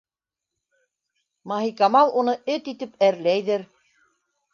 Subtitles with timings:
[1.51, 3.67] Маһикамал уны эт итеп әрләйҙер.